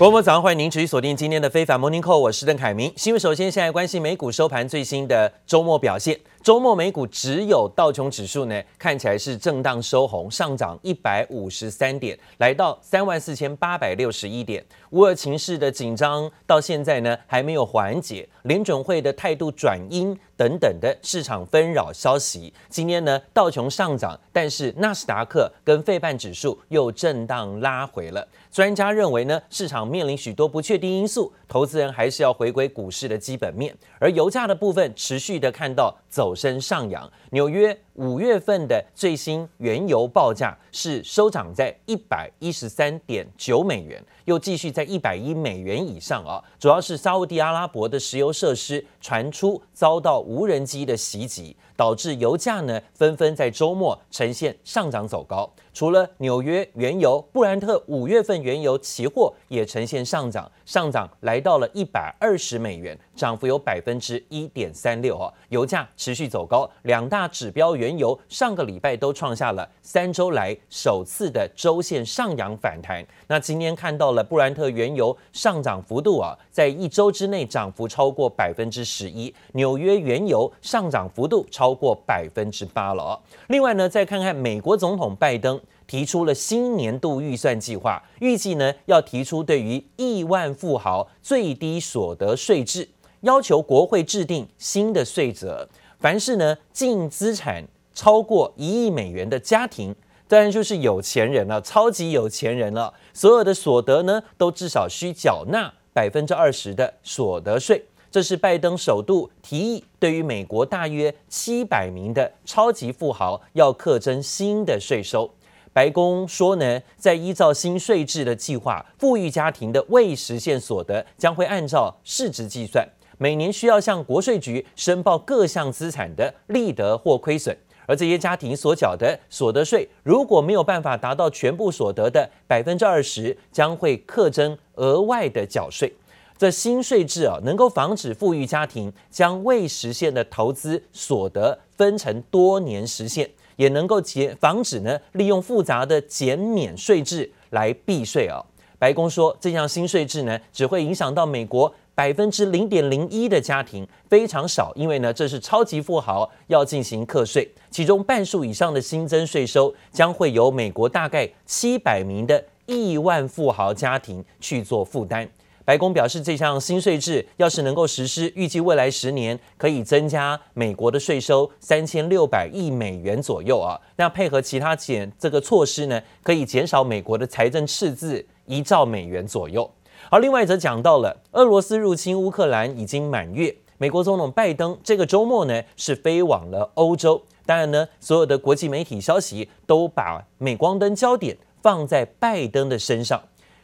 [0.00, 2.90] 国母早上欢迎您持续锁定今天的非凡 Morning Call，我是邓凯明。
[2.96, 6.18] 新闻首先，现在关心美股收盘最新的周末表现。
[6.42, 14.64] 周末美股只有道琼指数呢，看起来是震荡收红，上涨一百五十三点，来到三万四千八百六十一点。
[14.92, 22.50] 乌俄情势的紧张到现在呢还没有缓解，联准会的态度转阴等等的市场纷扰消息。
[22.70, 28.26] 今天呢道琼上涨，但是纳斯达克跟费半指数又震荡拉回了。
[28.50, 33.76] 专家认为呢市场面临许多不确定因素，投资人还是要回归股市的基本面。
[33.98, 46.42] 而油价的部分持续的看到走身上扬，纽约五月份的最新原油报价是收涨在一百一十三点九美元，又继续在一百一美元以上啊。
[46.58, 55.52] 主要是沙乌地阿拉伯的石油设施传出遭到无人机的袭击，导致油价呢纷纷在周末呈现上涨走高。
[55.74, 65.32] 除了纽约原油，布兰特五月份原油期货也呈现上涨，上涨来到了一百二十美元，涨幅有百分之一点三六啊。
[65.50, 73.04] 油价持续走高，两大指标原原油上个礼拜都创下了三周来首次的周线上扬反弹。
[73.26, 83.20] 那今天看到了布兰特原油上涨幅度啊，在一周之内涨幅超过百分之十一，纽约原油上涨幅度超过百分之八了。
[83.48, 85.60] 另外呢，再看看美国总统拜登。
[85.86, 92.88] 提出了新年度预算计划，预计呢要提出对于亿万富豪最低所得税制，
[93.22, 95.68] 要求国会制定新的税则。
[95.98, 99.94] 凡是呢净资产超过一亿美元的家庭，
[100.28, 102.94] 当然就是有钱人了，超级有钱人了。
[103.12, 107.84] 所有的所得呢都至少需缴纳百分之二十的所得税。
[108.10, 115.30] 这是拜登首度提议，对于美国大约七百名的超级富豪要课征新的税收。
[115.72, 122.84] 白宫说呢，在依照新税制的计划，富裕家庭的未实现所得将会按照市值计算，
[123.18, 127.56] 每年需要向国税局申报各项资产的利得或亏损，
[127.90, 135.92] 而这些家庭所缴的所得税，如果没有办法达到全部所得的百分之二十，将会课征额外的缴税。
[136.38, 143.28] 这新税制啊，能够防止富裕家庭将未实现的投资所得分成多年实现。
[143.56, 148.40] 也能够减防止呢，利用复杂的减免税制来避税啊。
[148.78, 154.72] 白宫说，这项新税制呢，只会影响到美国百分之零点零一的家庭，非常少。
[154.74, 165.28] 因为呢，这是超级富豪要进行课税，其中半数以上的新增税收将会由美国大概七百名的亿万富豪家庭去做负担。
[165.62, 173.78] 白宫表示，这项新税制要是能够实施，预计未来十年可以增加美国的税收三千六百亿美元左右啊。
[173.96, 179.70] 那配合其他减这个措施呢，可以减少美国的财政赤字一兆美元左右。
[180.08, 187.20] 而另外则讲到了俄罗斯入侵乌克兰已经满月，美国总统拜登这个周末呢是飞往了欧洲。
[187.46, 193.20] 当然呢，所有的国际媒体消息都把镁光灯焦点放在拜登的身上。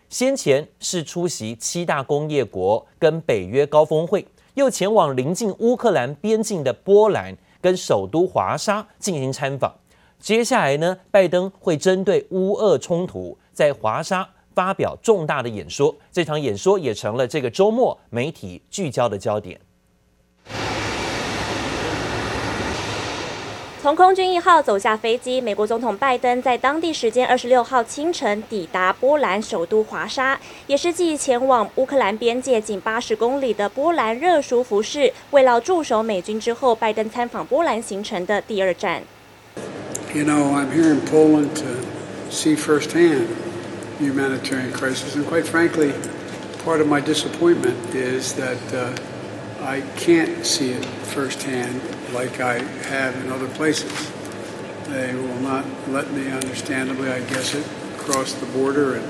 [0.08, 9.72] 先前是出席七大工业国跟北约高峰会，又前往临近乌克兰边境的波兰跟首都华沙进行参访。
[10.18, 19.60] 接下来呢，拜登会针对乌俄冲突在华沙发表重大的演说，这场演说也成了这个周末媒体聚焦的焦点。
[23.82, 39.02] 从空军一号走下飞机，美国总统拜登在当地时间二十六号清晨抵达波兰首都华沙，也是继前往乌克兰边界仅八十公里的波兰热舒夫市，慰劳驻守美军之后，拜登参访波兰行程的第二站。
[40.14, 41.66] You know, I'm here in Poland to
[42.30, 43.26] see firsthand
[43.98, 45.92] humanitarian crisis, and quite frankly,
[46.64, 48.96] part of my disappointment is that uh,
[49.62, 51.80] I can't see it firsthand.
[52.12, 52.58] Like I
[52.88, 54.10] have in other places,
[54.88, 57.66] they will not let me, understandably, I guess it,
[57.98, 59.02] cross the border.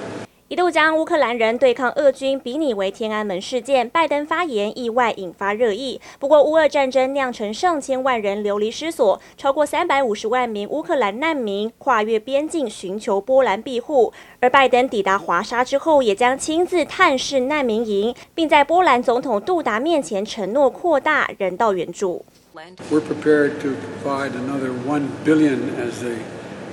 [0.48, 6.00] 一度将乌克兰人对抗俄军比拟为天安门事件，拜登发言意外引发热议。
[6.20, 14.12] 不过，乌俄战争酿成上千万人流离失所，超过三百五十万名乌克兰难民跨越边境寻求波兰庇护。
[14.38, 22.24] 而拜登抵达华沙之后，也将亲自探视难民营，并在波兰总统杜达面前承诺扩大人道援助。
[22.54, 23.70] We're prepared to
[24.04, 26.14] provide another one billion, as the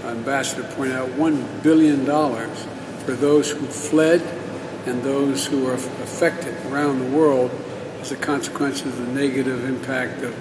[0.08, 2.50] ambassador pointed out, one billion dollars
[3.06, 4.22] for those who fled
[4.86, 7.50] and those who are affected around the world
[8.02, 10.34] as a consequence of the negative impact of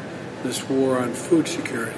[0.44, 1.92] this war on food security.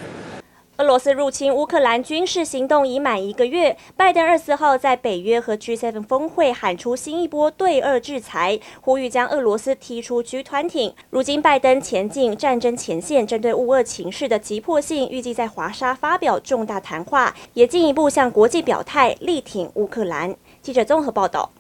[0.77, 10.93] 俄罗斯入侵乌克兰军事行动已满一个月，拜登二十四号在北约和 G7 峰会喊出新一波对俄制裁，呼吁将俄罗斯踢出 G20。
[11.11, 20.35] 如今拜登前进战争前线，针对乌俄情势的急迫性，预计在华沙发表重大谈话，也进一步向国际表态力挺乌克兰。
[20.65, 21.51] 记者综合报道。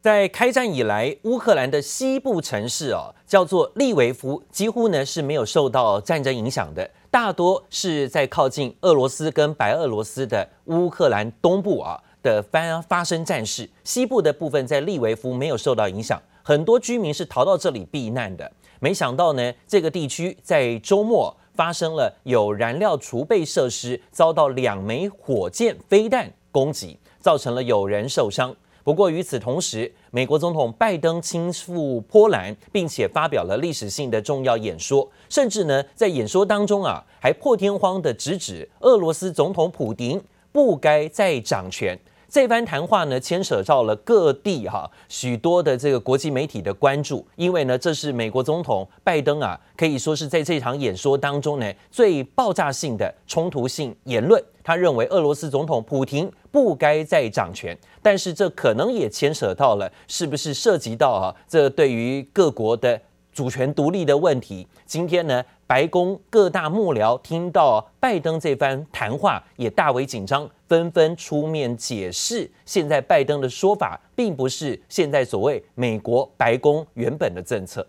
[0.00, 6.88] 在开战以来，乌克兰的西部城市哦，叫做利维夫，几乎呢是没有受到战争影响的。
[7.10, 13.68] 大多是在靠近俄罗斯跟白俄罗斯的乌克兰东部啊的发发生战事。
[13.82, 18.48] 西部的部分在利维夫没有受到影响，很多居民是逃到这里避难的。
[18.78, 26.96] 没想到呢，这个地区在周末发生了有燃料储备设施遭到两枚火箭飞弹攻击，
[27.28, 28.56] 造成了有人受伤。
[28.82, 40.18] 不过与此同时，美国总统拜登亲赴波兰，并且发表了历史性的重要演说，甚至呢在演说当中啊，还破天荒的直指俄罗斯总统普京
[40.50, 41.98] 不该再掌权。
[42.30, 54.42] 这番谈话呢，牵扯到了各地哈许多的这个国际媒体的关注，因为呢，这是美国总统拜登啊，可以说是在这场演说当中呢最爆炸性的冲突性言论。
[54.62, 63.00] 他认为俄罗斯总统普丁不该再掌权，但是这可能也牵扯到了是不是涉及到啊这对于各国的
[63.32, 64.68] 主权独立的问题。
[64.84, 70.48] 今天呢，白宫各大幕僚听到拜登这番谈话，也大为紧张。
[70.66, 77.86] 纷纷出面解释，现在拜登的说法并不是现在所谓美国白宫原本的政策。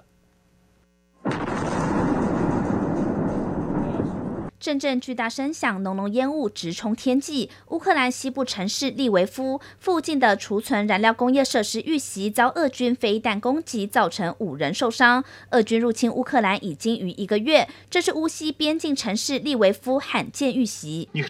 [4.60, 7.50] 阵阵巨大声响，浓浓烟雾直冲天际。
[7.68, 15.22] 乌克兰西部城市利维夫附近的储存燃料工业设施遇袭，遭俄军飞弹攻击，造成五人受伤。
[15.50, 21.10] 俄军入侵乌克兰已经逾一个月，这是乌西边境城市利维夫罕见遇袭。
[21.12, 21.28] I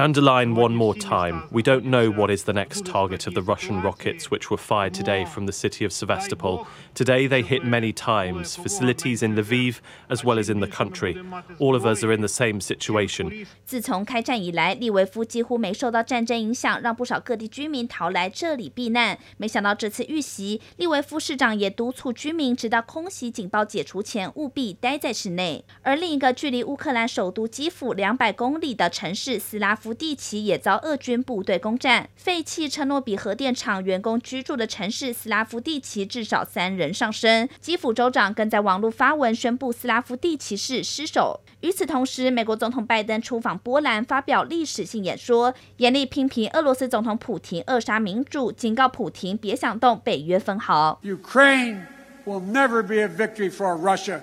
[0.00, 3.80] underline one more time: we don't know what is the next target of the Russian
[3.82, 6.66] rockets which were fired today from the city of Sevastopol.
[6.94, 9.76] Today they hit many times facilities in Lviv
[10.08, 11.16] as well as in the country.
[11.59, 13.45] All of us are in the same situation.
[13.65, 19.17] 自从开战以来，利维夫几乎没受到战争影响，让不少各地居民逃来这里避难。
[19.37, 25.63] 没想到这次遇袭，利维夫市长也督促居民，直到空袭警报解除前，务必待在室内。
[25.81, 32.09] 而另一个距离乌克兰首都基辅两百公里的城市斯拉夫蒂奇也遭俄军部队攻占。
[32.15, 37.47] 废弃车诺比核电厂员工居住的城市斯拉夫蒂奇至少三人丧生。
[37.59, 41.20] 基辅州长更在网络发文宣布斯拉夫蒂奇市失守。
[41.60, 50.98] 与此同时，美国总统拜登出访波兰，发表历史性演说，严厉批评俄罗斯总统普廷扼杀民主，警告普廷别想动北约分毫。
[51.02, 51.82] Ukraine
[52.24, 54.20] will never be a victory for Russia,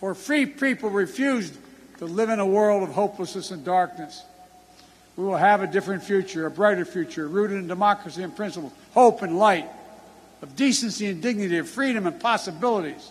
[0.00, 1.54] for free people refused
[1.98, 4.20] to live in a world of hopelessness and darkness.
[5.16, 9.22] We will have a different future, a brighter future, rooted in democracy and principles, hope
[9.22, 9.66] and light,
[10.40, 13.10] of decency and dignity, of freedom and possibilities.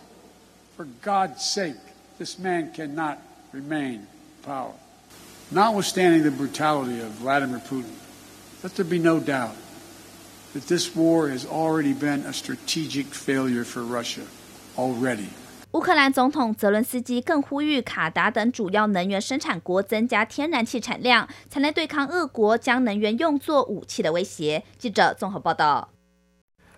[0.77, 1.75] For God's sake.
[2.16, 3.18] This man cannot
[3.52, 4.06] remain in
[4.44, 4.72] power.
[5.50, 7.90] Notwithstanding the brutality of Vladimir Putin,
[8.62, 9.56] let there be no doubt
[10.54, 14.22] that this war has already been a strategic failure for Russia
[14.78, 15.28] already.
[15.72, 24.62] 乌克兰总统泽伦斯基更呼吁卡达等主要能源生产国增加天然气产量，才能对抗俄国将能源用作武器的威胁。
[24.78, 25.93] 记者综合报道。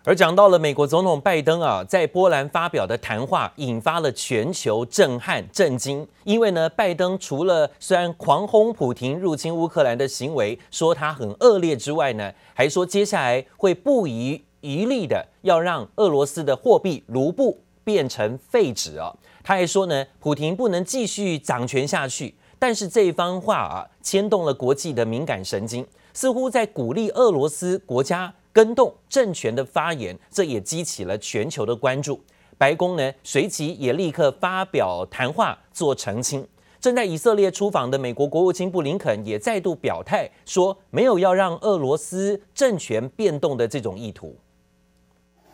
[0.06, 6.06] 而讲到了美国总统拜登啊，在波兰发表的谈话，引发了全球震撼、震惊。
[6.22, 19.12] 因为呢，拜登除了虽然狂轰普廷入侵乌克兰的行为，说他很恶劣之外呢，还说接下来会不遗余力的要让俄罗斯的货币卢布变成废纸啊。
[19.42, 22.36] 他还说呢，普廷不能继续掌权下去。
[22.60, 25.84] 但是这一番话啊，牵动了国际的敏感神经，
[26.14, 28.32] 似乎在鼓励俄罗斯国家。
[28.56, 32.18] 更动政权的发言，这也激起了全球的关注。
[32.56, 36.48] 白宫呢，随即也立刻发表谈话做澄清。
[36.80, 44.34] 正在以色列出访的美国国务卿布林肯也再度表态，说没有要让俄罗斯政权变动的这种意图。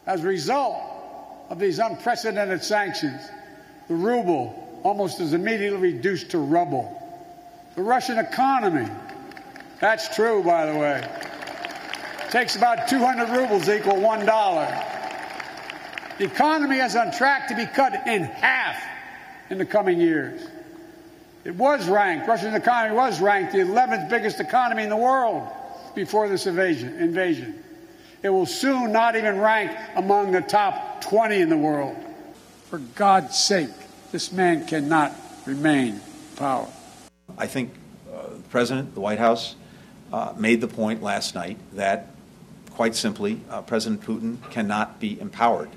[0.07, 0.77] As a result
[1.49, 3.19] of these unprecedented sanctions,
[3.89, 4.51] the ruble
[4.85, 6.85] almost is immediately reduced to rubble.
[7.75, 8.87] The Russian economy,
[9.81, 11.03] that's true, by the way.
[12.33, 14.67] Takes about 200 rubles equal one dollar.
[16.17, 18.83] The economy is on track to be cut in half
[19.51, 20.41] in the coming years.
[21.45, 25.47] It was ranked, Russia's economy was ranked the 11th biggest economy in the world
[25.95, 26.99] before this invasion.
[26.99, 27.63] invasion.
[28.23, 31.95] It will soon not even rank among the top 20 in the world.
[32.71, 33.69] For God's sake,
[34.11, 35.13] this man cannot
[35.45, 36.01] remain in
[36.37, 36.67] power.
[37.37, 37.75] I think
[38.11, 39.55] uh, the president, the White House,
[40.15, 42.12] uh, made the point last night that,
[42.75, 45.71] quite simply, uh, President Putin cannot be empowered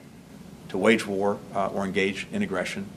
[0.70, 2.88] to wage war uh, or engage in aggression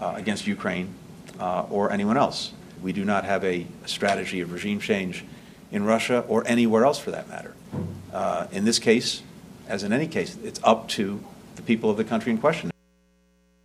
[0.00, 0.94] uh, against Ukraine
[1.38, 2.52] uh, or anyone else.
[2.82, 5.24] We do not have a strategy of regime change
[5.70, 7.54] in Russia or anywhere else for that matter.
[8.52, 9.22] in this case,
[9.68, 11.22] as in any case, it's up to
[11.56, 12.72] the people of the country in question.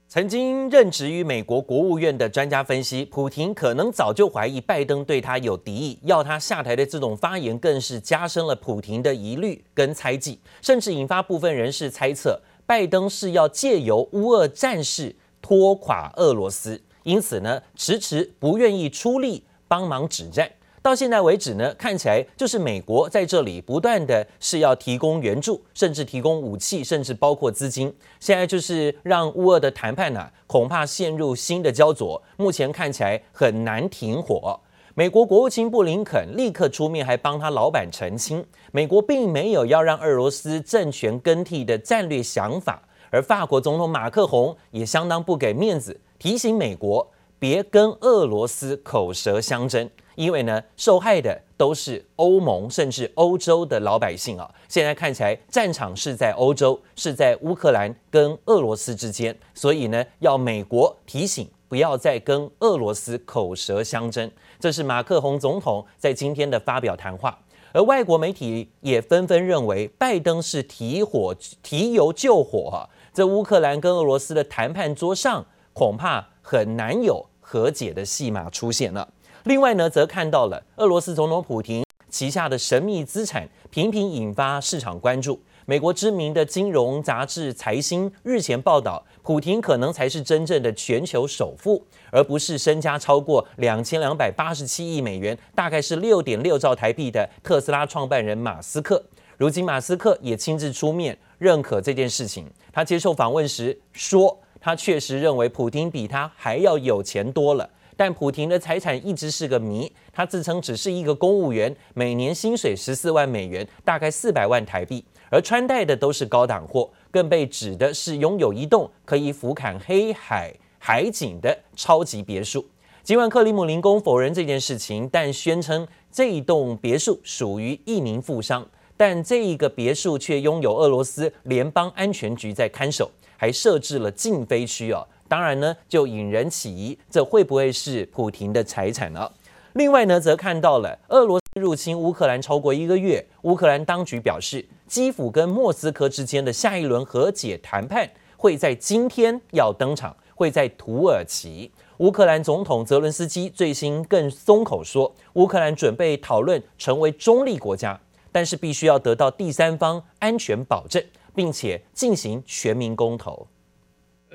[0.10, 20.50] 曾经任职于美国国务院的专家分析，普廷可能早就怀疑拜登对他有敌意，要他下台的这种发言，更是加深了普廷的疑虑跟猜忌，甚至引发部分人士猜测，拜登是要借由乌俄战事拖垮俄罗斯，因此呢，迟迟不愿意出力帮忙止战。
[20.82, 27.94] 到现在为止呢，看起来就是美国在这里不断的是要提供援助，甚至提供武器，甚至包括资金。
[28.20, 32.22] 现在就是让乌俄的谈判呢、恐怕陷入新的焦灼。
[32.38, 34.58] 目前看起来很难停火。
[34.94, 42.82] 美国国务卿布林肯立刻出面，还帮他老板澄清，美国并没有要让俄罗斯政权更替的战略想法。
[43.10, 47.08] 而法国总统马克宏也相当不给面子，提醒美国
[47.38, 49.90] 别跟俄罗斯口舌相争。
[50.18, 54.52] 因为呢，受害的都是欧盟甚至欧洲的老百姓啊。
[54.68, 64.30] 现在看起来，战场是在欧洲，是在乌克兰跟俄罗斯之间，所以呢，要美国提醒不要再跟俄罗斯口舌相争。
[64.60, 67.38] 这是马克宏总统在今天的发表谈话，
[67.72, 72.90] 而外国媒体也纷纷认为，拜登是提火提油救火啊。
[73.14, 79.08] 这乌克兰跟俄罗斯的谈判桌上，恐怕很难有和解的戏码出现了。
[79.48, 85.42] 另外呢，则看到了俄罗斯总统普廷旗下的神秘资产频频引发市场关注。
[85.66, 99.02] 美国知名的金融杂志《财新》日前报道，普廷可能才是真正的全球首富，而不是身家超过两千两百八十七亿美元，大概是六点六兆台币的特斯拉创办人马斯克。
[99.38, 102.46] 如今，马斯克也亲自出面认可这件事情。
[102.74, 107.70] 他接受访问时说，他确实认为普廷比他还要有钱多了。
[107.98, 109.92] 但普廷的财产一直是个谜。
[110.14, 122.66] 他自称只是一个公务员，每年薪水十四万美元，大概四百万台币，而穿戴的都是高档货，更被指的是拥有一栋可以俯瞰黑海海景的超级别墅。
[123.04, 135.08] 尽管克里姆林宫否认这件事情，但宣称这一栋别墅属于一名富商，但这一个别墅却拥有俄罗斯联邦安全局在看守，还设置了禁飞区哦。
[135.28, 139.30] 当然呢，就引人起疑，这会不会是普廷的财产呢？
[139.74, 151.72] 另外呢，则看到了俄罗斯入侵乌克兰超过一个月，乌克兰当局表示，基辅跟莫斯科之间的下一轮和解谈判会在今天要登场，会在土耳其。
[151.98, 158.00] 乌克兰总统泽伦斯基最新更松口说，乌克兰准备讨论成为中立国家，
[158.32, 161.04] 但是必须要得到第三方安全保证，
[161.36, 163.48] 并且进行全民公投。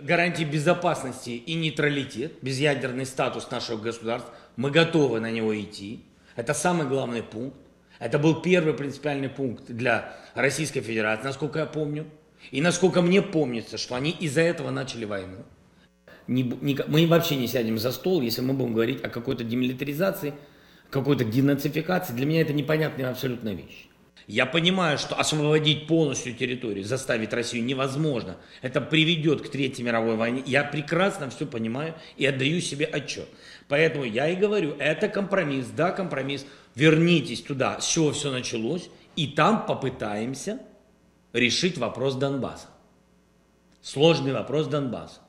[0.04, 4.32] Гарантии безопасности и нейтралитет, безъядерный статус нашего государства.
[4.56, 6.04] Мы готовы на него идти.
[6.36, 7.56] Это самый главный пункт.
[7.98, 12.06] Это был первый принципиальный пункт для Российской Федерации, насколько я помню.
[12.50, 15.44] И насколько мне помнится, что они из-за этого начали войну.
[16.26, 20.34] Не, не, мы вообще не сядем за стол, если мы будем говорить о какой-то демилитаризации,
[20.90, 22.12] какой-то денацификации.
[22.12, 23.88] Для меня это непонятная абсолютная вещь.
[24.26, 28.36] Я понимаю, что освободить полностью территорию, заставить Россию невозможно.
[28.60, 30.42] Это приведет к Третьей мировой войне.
[30.46, 33.28] Я прекрасно все понимаю и отдаю себе отчет.
[33.68, 36.46] Поэтому я и говорю, это компромисс, да, компромисс.
[36.74, 40.60] Вернитесь туда, с чего все началось, и там попытаемся
[41.32, 42.68] решить вопрос Донбасса.
[43.82, 45.21] Сложный вопрос Донбасса.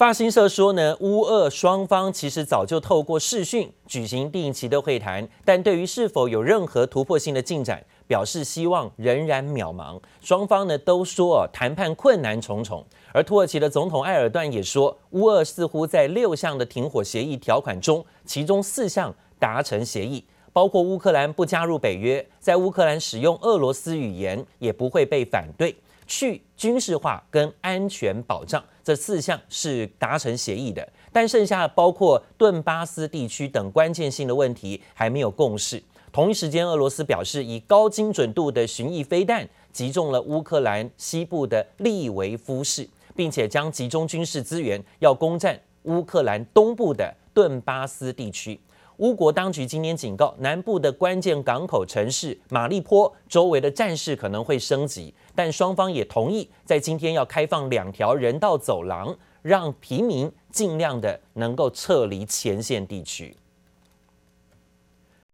[0.00, 10.00] 法新社说呢，乌俄双方其实早就透过视讯举行定期的会谈，但对于是否有任何突破性的进展，表示希望仍然渺茫。
[10.22, 25.76] 双方呢都说谈判困难重重，而土耳其的总统埃尔段也说，乌俄似乎在六项的停火协议条款中，其中四项达成协议，包括乌克兰不加入北约，在乌克兰使用俄罗斯语言也不会被反对。
[26.06, 35.80] 去军事化跟安全保障这四项是达成协议的，但剩下包括顿巴斯地区等关键性的问题还没有共识。
[36.10, 48.58] 同一时间，俄罗斯表示以高精准度的巡弋飞弹击中了乌克兰西部的利维夫市，并且将集中军事资源要攻占乌克兰东部的顿巴斯地区。
[49.00, 63.34] 乌国当局今天警告，南部的关键港口城市马利坡周围的战事可能会升级，但双方也同意在今天要开放两条人道走廊，让平民尽量的能够撤离前线地区。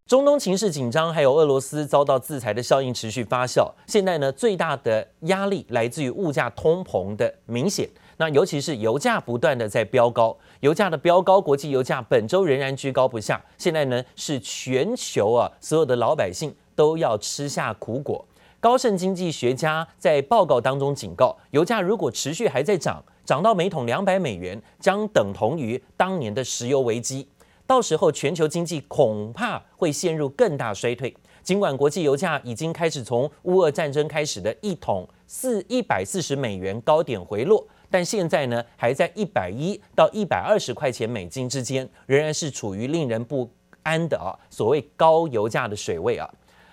[0.05, 3.69] 中东情势紧张，还有俄罗斯遭到制裁的效应持续发酵。
[3.85, 7.89] 现在呢，最大的压力来自于物价通膨的明显。
[8.17, 13.43] 那尤其是油价不断的在飙高，油价的飙高，国际油价本周仍然居高不下。
[13.57, 18.25] 现在呢，是全球啊所有的老百姓都要吃下苦果。
[18.59, 27.27] 高盛经济学家在报告当中警告，油价如果持续还在涨，涨到每桶两百美元，将等同于当年的石油危机。
[27.67, 31.15] 到时候，全球经济恐怕会陷入更大衰退。
[31.43, 43.49] 尽管国际油价已经开始从乌俄战争开始的一桶四一百四十美元高点回落，但现在呢，还在一百一到一百二十块钱美金之间，仍然是处于令人不
[43.83, 46.29] 安的啊所谓高油价的水位啊。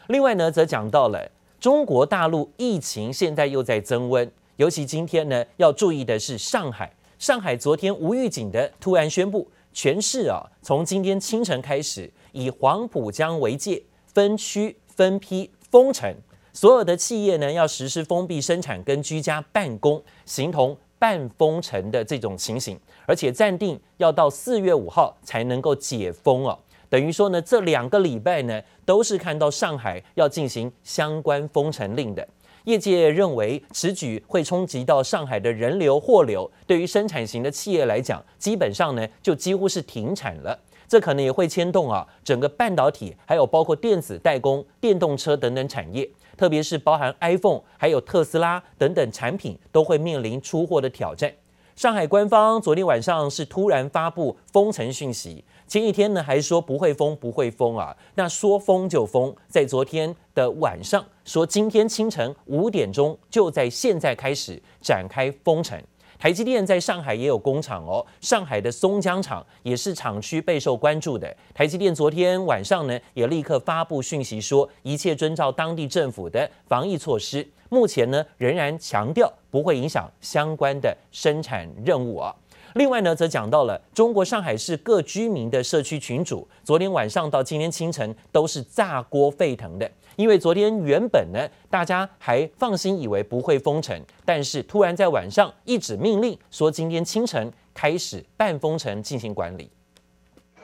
[0.08, 1.30] 另外呢，则讲到了
[1.60, 9.50] 中国大陆疫情现在又在增温，尤其今天呢，要注意的是上海，上海昨天无预警的突然宣布。
[9.76, 16.14] 全市啊，从今天清晨开始，以黄浦江为界，分区分批封城。
[16.52, 22.80] 所有的企业呢，要实施封闭生产跟居家办公，形同半封城的这种情形。
[23.04, 26.58] 而且暂定要到四月五号才能够解封哦。
[26.88, 32.26] 等于说呢，这两个礼拜呢，都是看到上海要进行相关封城令的。
[32.64, 40.58] 业界认为此举会冲击到上海的人流、货流，对于生产型的企业来讲，基本上呢就几乎是停产了。
[40.88, 51.32] 这可能也会牵动啊整个半导体，还有包括电子代工、电动车等等产业，特别是包含 iPhone 还有特斯拉等等产品都会面临出货的挑战。
[51.76, 55.44] 上海官方昨天晚上是突然发布封城讯息。
[55.66, 65.82] 前一天呢还说不会封不会封啊，那说封就封，在昨天的晚上说今天清晨五点钟就在现在开始展开封城。
[66.16, 71.34] 台积电在上海也有工厂哦，上海的松江厂也是厂区备受关注的。
[71.52, 82.34] 台积电昨天晚上呢也立刻发布讯息说，一切遵照当地政府的防疫措施，目前呢仍然强调不会影响相关的生产任务啊。
[82.74, 89.88] 另外呢，则讲到了中国上海市各居民的社区群组，昨天晚上到今天清晨都是炸锅沸腾的。
[90.16, 91.38] 因为昨天原本呢，
[91.70, 99.70] 大家还放心以为不会封城，但是突然在晚上一纸命令说，今天清晨开始半封城进行管理。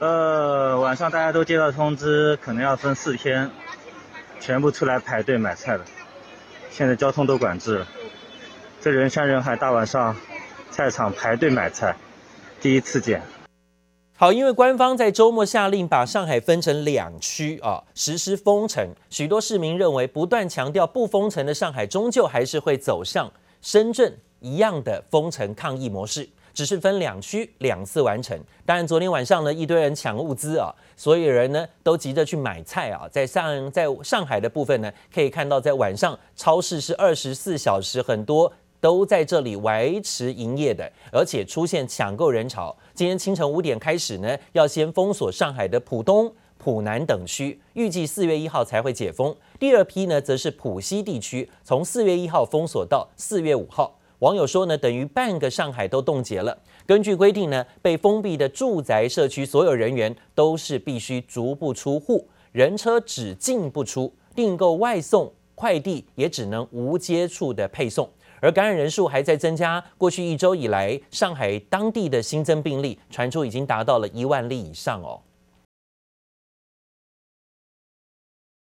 [0.01, 3.49] 呃，晚上大家都接到通知，可能要分四天，
[4.41, 5.85] 全部出来排队买菜了。
[6.73, 7.87] 现在交通都管制了，
[8.81, 10.17] 这人山人海，大晚上。
[10.71, 11.95] 菜场排队买菜，
[12.61, 13.21] 第一次见。
[14.17, 18.87] 好，因为官方在周末下令把上海分成两区啊，实施封城。
[19.09, 23.31] 许多市民认为，不断强调不封城的上海，终究还是会走向
[23.61, 28.39] 深圳一样的封城抗疫模式，只是分两区两次完成。
[28.67, 33.09] 当然，昨天晚上呢，一堆人抢物资啊，所有人呢都急着去买菜啊。
[33.11, 38.53] 在上在上海的部分呢，可以看到在晚上超市是二十四小时，很多。
[38.81, 42.77] 都在这里维持营业的，而且出现抢购人潮。
[42.95, 49.35] 今天清晨五点开始呢，要先封锁上海的浦东、浦南等区，预计四月一号才会解封。
[49.59, 53.99] 第二批呢，则是浦西地区，从四月一号封锁到四月五号。
[54.21, 56.59] 网友说呢，等于半个上海都冻结了。
[56.87, 68.07] 根据规定呢，被封闭的住宅社区所有人员都是必须足不出户，人车只进不出，订购外送快递也只能无接触的配送。
[68.41, 75.21] 而感染人数还在增加，过去一周以来，上海当地的新增病例传出已经达到了一万例以上哦。